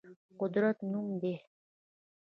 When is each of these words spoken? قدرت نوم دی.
قدرت 0.41 0.77
نوم 0.91 1.07
دی. 1.21 1.35